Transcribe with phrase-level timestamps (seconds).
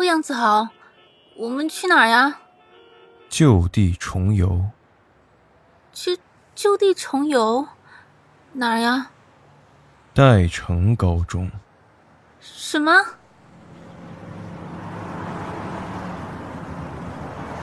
[0.00, 0.70] 欧阳子豪，
[1.36, 2.38] 我们去哪儿呀？
[3.28, 4.70] 就地重游。
[5.92, 6.18] 去
[6.54, 7.68] 就地重游？
[8.54, 9.10] 哪儿呀？
[10.14, 11.50] 代城高中。
[12.40, 12.90] 什么？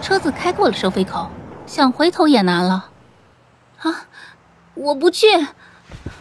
[0.04, 1.32] 车子开过了收费口，
[1.66, 2.92] 想回头也难了。
[3.80, 4.06] 啊！
[4.76, 5.26] 我不去。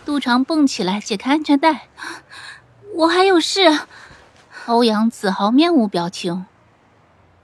[0.07, 1.89] 杜长蹦起来，解开安全带。
[2.95, 3.81] 我还有事。
[4.67, 6.45] 欧阳子豪面无表情。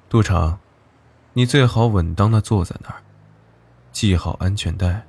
[0.08, 0.58] 杜长，
[1.34, 2.96] 你最好稳当的坐在那儿，
[3.92, 5.02] 系好安全带。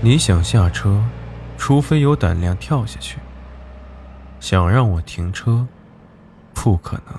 [0.00, 1.02] 你想下车，
[1.56, 3.18] 除非有胆量跳下去。
[4.38, 5.66] 想让我停车，
[6.54, 7.18] 不可能。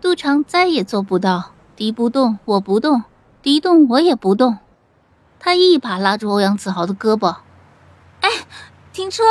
[0.00, 3.02] 杜长再也做不到，敌不动我不动，
[3.42, 4.58] 敌动我也不动。
[5.40, 7.38] 他一把拉住欧阳子豪的胳膊，
[8.20, 8.28] 哎，
[8.92, 9.24] 停车！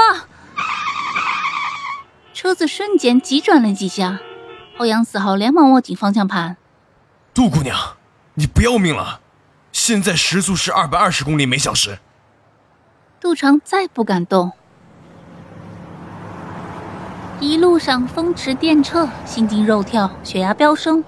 [2.41, 4.21] 车子瞬间急转了几下，
[4.77, 6.55] 欧阳子豪连忙握紧方向盘。
[7.33, 7.97] 杜姑娘，
[8.35, 9.19] 你不要命了？
[9.73, 11.99] 现在时速是二百二十公里每小时。
[13.19, 14.53] 杜长再不敢动。
[17.41, 21.03] 一路上风驰电掣，心惊肉跳，血压飙升。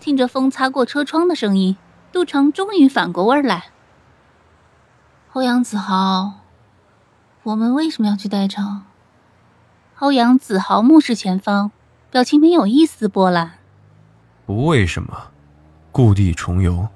[0.00, 1.76] 听着风擦过车窗的声音，
[2.10, 3.66] 杜长终于反过味儿来。
[5.34, 6.40] 欧阳子豪，
[7.44, 8.82] 我们为什么要去代城？
[10.00, 11.72] 欧阳子豪目视前方，
[12.12, 13.58] 表情没有一丝波澜。
[14.46, 15.32] 不为什么，
[15.90, 16.86] 故地重游。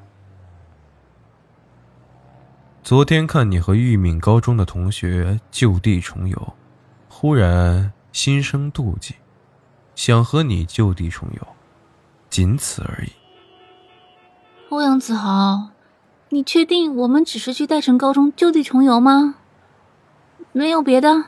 [2.84, 6.52] 昨天看你和玉敏高中的同学就地重游，
[7.08, 9.16] 忽然心生妒忌，
[9.96, 11.46] 想和你就地重游，
[12.30, 13.10] 仅此而已。
[14.68, 15.70] 欧阳子豪。
[16.28, 19.34] 你确定我们只是去代城高中就地重游吗？
[20.52, 21.24] 没有别的。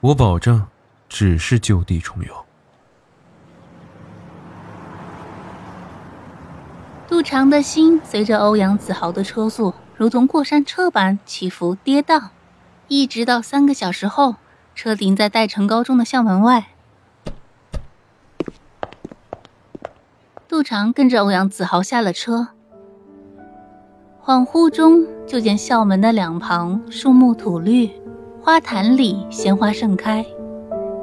[0.00, 0.66] 我保证，
[1.10, 2.34] 只是就地重游。
[7.06, 12.28] 杜长的心随着欧阳子豪的车速，如同过山车般起伏跌宕，
[12.86, 14.36] 一直到三个小时后，
[14.74, 16.68] 车停在代城高中的校门外。
[20.48, 22.48] 杜长跟着欧阳子豪下了车。
[24.24, 27.90] 恍惚中，就见校门的两旁树木吐绿，
[28.40, 30.24] 花坛里鲜花盛开，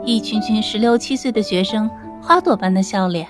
[0.07, 1.89] 一群群十六七岁的学生，
[2.21, 3.27] 花朵般的笑脸。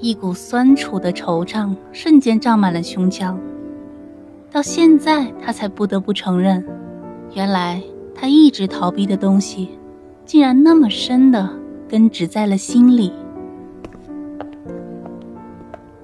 [0.00, 3.38] 一股酸楚的惆怅瞬间胀满了胸腔。
[4.50, 6.66] 到现在，他才不得不承认，
[7.34, 7.80] 原来
[8.16, 9.78] 他一直逃避的东西，
[10.24, 11.48] 竟然那么深的
[11.88, 13.12] 根植在了心里。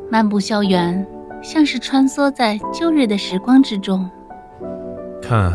[0.09, 1.05] 漫步校园。
[1.43, 4.09] 像是穿梭在旧日的时光之中。
[5.21, 5.53] 看，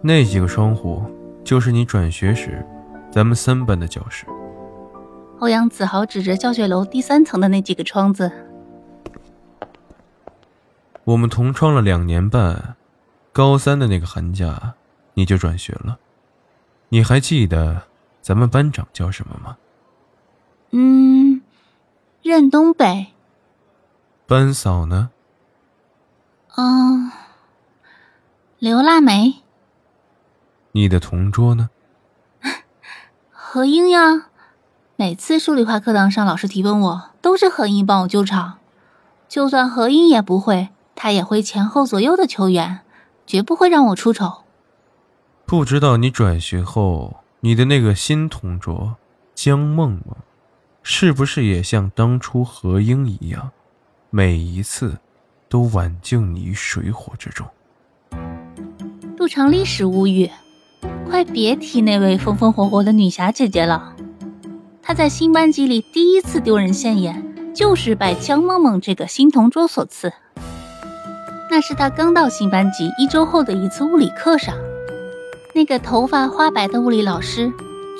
[0.00, 1.00] 那几个窗户，
[1.46, 2.66] 就是你转学时，
[3.08, 4.26] 咱们三班的教室。
[5.38, 8.28] 欧阳子豪指着教学楼第三层的那几个窗子。
[11.04, 12.74] 我们同窗了两年半，
[13.32, 14.74] 高三的那个寒假，
[15.14, 16.00] 你就转学了。
[16.88, 17.82] 你还记得
[18.20, 19.56] 咱们班长叫什么吗？
[20.72, 21.42] 嗯，
[22.22, 23.06] 任东北。
[24.26, 25.10] 班嫂呢？
[26.56, 27.12] 嗯，
[28.58, 29.45] 刘腊梅。
[30.76, 31.70] 你的同桌呢？
[33.30, 34.26] 何英呀，
[34.96, 38.58] 每次数理化课堂上老师提问我，都是何英帮我救场。
[39.26, 42.80] 就算何英也不会，他也会前后左右的求援，
[43.26, 44.42] 绝不会让我出丑。
[45.46, 48.96] 不知道你转学后，你的那个新同桌
[49.34, 50.16] 江梦梦，
[50.82, 53.50] 是不是也像当初何英一样？
[54.10, 54.98] 每一次，
[55.48, 57.48] 都挽救你于水火之中。
[59.16, 60.30] 杜长历史无语，
[61.08, 63.94] 快别提那位风风火火的女侠姐姐了。
[64.82, 67.24] 她在新班级里第一次丢人现眼，
[67.54, 70.12] 就是拜江梦梦这个新同桌所赐。
[71.50, 74.54] 那是她刚到新班级一周后的一次物理课上，
[75.54, 77.52] 那个头发花白的物理老师，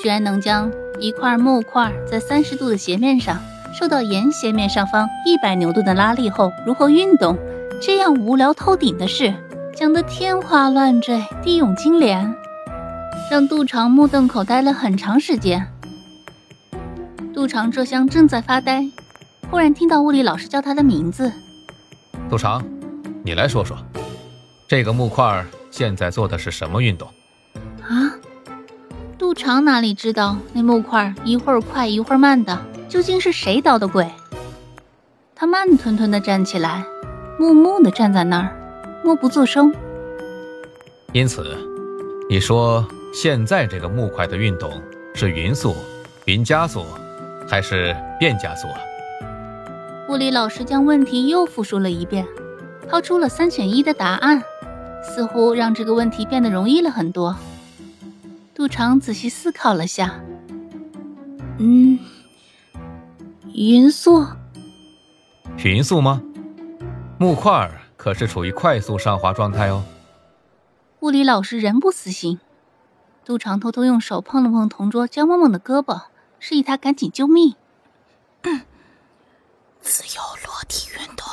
[0.03, 0.71] 居然能将
[1.01, 3.39] 一块木块在三十度的斜面上。
[3.79, 7.37] 受到沿斜面上方一百牛顿的拉力后如何运动？
[7.79, 9.35] 这样无聊透顶的事
[9.75, 12.35] 讲得天花乱坠、地涌金莲，
[13.29, 15.67] 让杜长目瞪口呆了很长时间。
[17.35, 18.89] 杜长这厢正在发呆，
[19.51, 21.33] 忽然听到物理老师叫他的名字。
[22.31, 22.65] 杜长，
[23.25, 23.77] 你来说说，
[24.69, 27.09] 这个木块现在做的是什么运动？
[27.83, 28.15] 啊？
[29.19, 34.09] 杜长哪里知道那木块一会儿快一会儿慢的，究竟是谁捣的鬼？
[35.35, 36.85] 他慢吞吞的站起来，
[37.41, 38.57] 木木的站在那儿，
[39.05, 39.75] 默不作声。
[41.13, 41.57] 因此，
[42.29, 44.83] 你说现在这个木块的运动
[45.15, 45.75] 是匀速、
[46.27, 46.85] 匀加速，
[47.49, 48.81] 还是变加速啊？
[50.09, 52.27] 物理老师将问题又复述了一遍，
[52.89, 54.43] 抛出了三选一的答案，
[55.03, 57.37] 似乎让这个问题变得容易了很多。
[58.55, 60.21] 杜长仔细思考了下，
[61.59, 61.99] 嗯，
[63.53, 64.27] 匀速，
[65.65, 66.23] 匀速吗？
[67.19, 69.83] 木块可是处于快速上滑状态哦。
[71.01, 72.39] 物理老师仍不死心，
[73.27, 76.03] 杜长偷偷用手碰了碰同桌江梦梦的胳膊，
[76.39, 77.57] 示意他赶紧救命。
[78.43, 78.63] 嗯
[79.83, 81.27] 自由落体运动。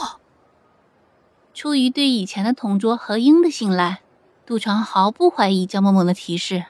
[1.54, 4.02] 出于对以前的同桌何英的信赖，
[4.44, 6.66] 杜长毫不怀疑江梦梦的提示。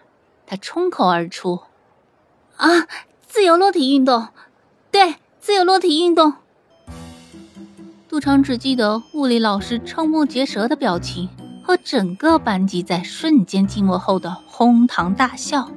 [0.45, 1.61] 他冲口而出
[2.57, 2.67] ：“啊，
[3.25, 4.27] 自由落体运动，
[4.91, 6.33] 对，自由落体运动。”
[8.09, 11.29] 杜长只记得物理老师瞠目结舌的表情
[11.63, 15.71] 和整个班级在瞬间静默后的哄堂大笑。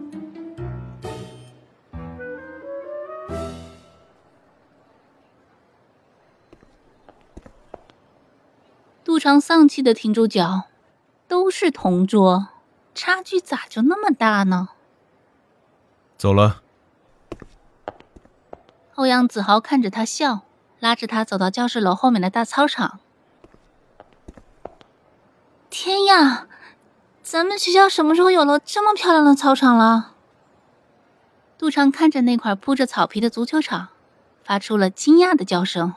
[9.05, 10.65] 杜长丧气的停住脚，
[11.29, 12.49] 都是同桌。
[12.93, 14.71] 差距咋就那么大呢？
[16.17, 16.63] 走了。
[18.95, 20.41] 欧阳子豪看着他笑，
[20.81, 22.99] 拉着他走到教室楼后面的大操场。
[25.69, 26.47] 天呀，
[27.23, 30.13] 咱们学校什么时候有了这么漂亮的操场了？
[31.59, 33.89] 杜长看着那块铺着草皮的足球场，
[34.45, 35.95] 发出了惊讶的叫声。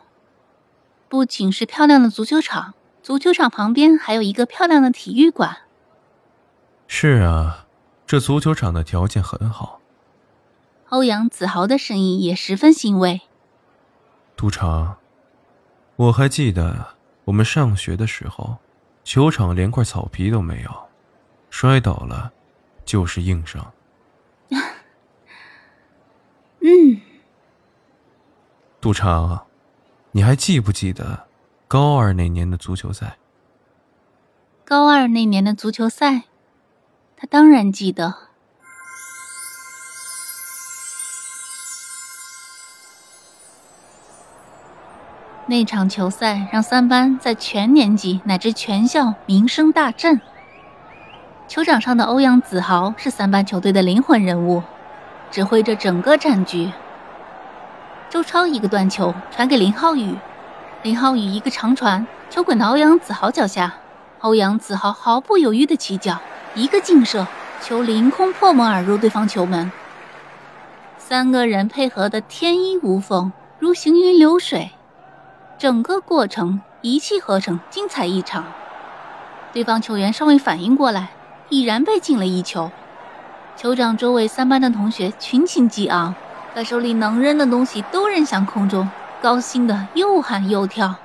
[1.08, 5.58] 不仅是漂亮的足球场，足球场旁边还有一个漂亮的体育馆。
[6.88, 7.66] 是啊，
[8.06, 9.80] 这足球场的条件很好。
[10.90, 13.22] 欧阳子豪的声音也十分欣慰。
[14.36, 14.98] 杜长，
[15.96, 16.96] 我还记得
[17.26, 18.58] 我们上学的时候，
[19.10, 20.70] 球场连块草皮都没有，
[21.50, 22.32] 摔倒了
[22.86, 23.74] 就是硬伤。
[26.62, 27.02] 嗯，
[28.80, 29.48] 杜长，
[30.12, 31.26] 你还记不记得
[31.68, 33.18] 高二那年的足球赛？
[34.64, 36.26] 高二那年的足球赛。
[37.18, 38.29] 他当然记得，
[45.50, 50.22] 那场球赛让三班在全年级乃至全校名声大振。
[51.48, 54.62] 球场上的欧阳子豪是三班球队的灵魂人物，
[55.32, 56.72] 指挥着整个战局。
[58.12, 60.16] 周超一个断球传给林浩宇，
[60.84, 63.74] 林浩宇一个长传，球滚到欧阳子豪脚下，
[64.20, 66.20] 欧阳子豪毫不犹豫的起脚。
[66.54, 67.26] 一个劲射，
[67.60, 69.72] 球凌空破门而入对方球门。
[71.00, 74.70] 三个人配合的天衣无缝，如行云流水，
[75.60, 78.46] 整个过程一气呵成，精彩异常。
[79.52, 81.10] 对方球员尚未反应过来，
[81.50, 82.72] 已然被进了一球。
[83.58, 86.16] 球场周围三班的同学群情激昂，
[86.56, 88.90] 把手里能扔的东西都扔向空中，
[89.22, 90.96] 高兴的又喊又跳。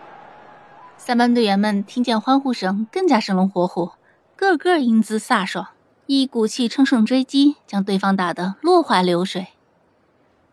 [0.97, 3.91] 三班队员们听见欢呼声，更加生龙活虎。
[4.37, 5.67] 个个英姿飒爽，
[6.07, 9.49] 一股气乘胜追击，将对方打得落花流水。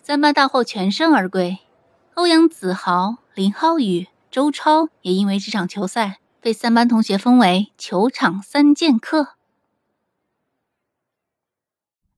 [0.01, 1.60] 三班大获全胜而归。
[2.15, 9.36] 欧阳子豪、林浩宇、周超也因为这场球赛被三班同学封为“球场三剑客”。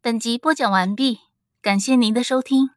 [0.02, 1.20] 本集播讲完毕，
[1.62, 2.72] 感谢您的收听。